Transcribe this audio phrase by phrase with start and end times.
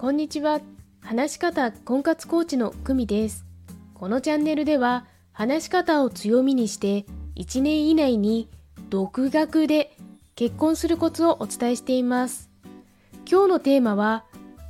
[0.00, 0.62] こんにちは。
[1.02, 3.44] 話し方婚活コーチの久美です。
[3.92, 7.04] このチャンネルでは、話し方を強みにして、
[7.36, 8.48] 1年以内に
[8.88, 9.94] 独学で
[10.36, 12.48] 結婚するコツをお伝えしています。
[13.30, 14.24] 今日のテーマは、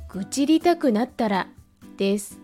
[0.09, 1.47] 愚痴りたくなったら
[1.95, 2.37] です。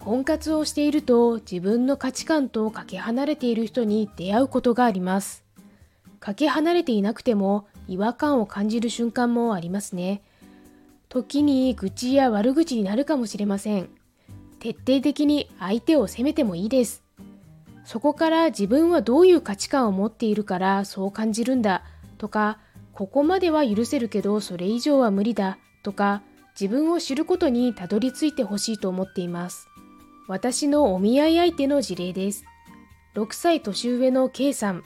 [0.00, 5.46] 婚活をしていると自分の価値観とかけ離れている人に出会うことがあります。
[6.18, 10.22] かけ離れていなくても違和感を感じる瞬間もありますね。
[11.10, 13.90] 時に愚痴や悪口になるかもしれません。
[14.60, 17.02] 徹底的に相手を責めてもいいです。
[17.84, 21.82] そこから自分はどういう価値観を持っているからそう感じるんだ
[22.16, 22.58] とか、
[22.92, 26.22] ここまでは許せるけどそれ以上は無理だとか、
[26.58, 29.66] 自分を知ることにたどり着いてほしいと思っています。
[30.28, 32.44] 私のお見合い相手の事例です。
[33.16, 34.84] 6歳年上の K さん。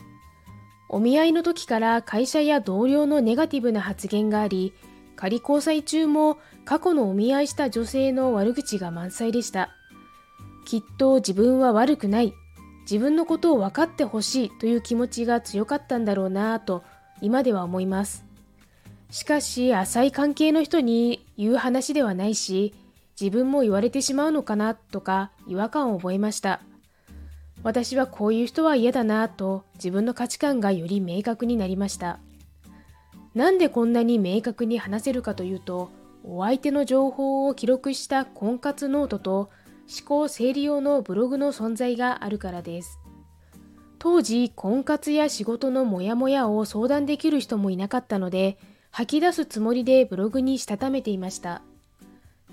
[0.88, 4.72] お見合いの時から会社や同僚のネガティブな発言があり、
[5.17, 9.71] 仮交際中も過去のお見合いした女性の悪口が満載でした。
[10.65, 12.33] きっと自分は悪くない。
[12.83, 16.84] 自分のことを分かってほしいという気持ちが強かったんだろうなぁと
[17.21, 18.25] 今では思います。
[19.11, 22.75] しかし浅い関係の人に言う話ではないし、
[23.21, 26.61] 自分も言われてしまうのかなとか違和感を覚えました。
[27.62, 32.19] 私はこういう人は嫌だなと自分の価値観がより明確になりました。
[33.35, 35.91] なんでこんなに明確に話せるかというと、
[36.23, 39.51] お相手の情報を記録した婚活ノートと
[39.89, 42.99] 思考整理用のブログの存在があるからです。
[43.99, 48.59] 当時、婚活や仕事のモヤモヤを相談できる人もいなかったので、
[48.91, 51.62] 吐き出すつもりでブログにしたためていました。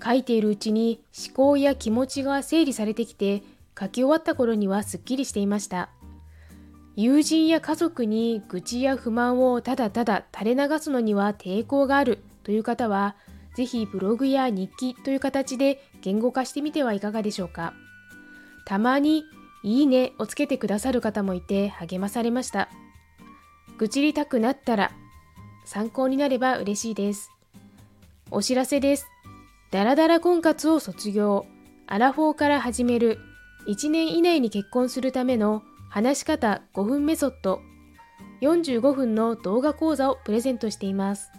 [0.02, 3.42] 書いているうちに思考や気持ちが整理されてきて、
[3.78, 5.90] 書き終わった頃にはすっきりしていました。
[6.94, 13.16] 友人や家族に愚痴や不満をただただ垂れ流すのには抵抗があるという方は、
[13.54, 17.72] ぜひブログや日記という形で言語化してみてはいかがでしょうか。
[18.66, 19.24] たまに
[19.64, 22.68] いいねをつけてくださる方もいて励まされました。
[23.78, 24.92] 愚痴りたくなったら
[25.64, 27.30] 参考になれば嬉しいです。
[28.30, 29.06] お知らせです。
[29.70, 31.46] ダラダラ婚活を卒業、
[31.86, 33.18] アラフォーから始める、
[33.66, 37.60] 1年以内に結婚するための話し方5分メソッド、
[38.40, 41.30] 45分の動画講座をプレゼントしています。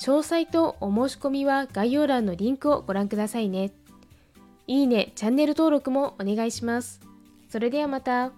[0.00, 3.70] 詳細とお申し込みは概要欄のリンクをご覧くださいね。
[4.66, 7.00] いいね、チャンネル登録もお願いします。
[7.48, 8.32] それではまた。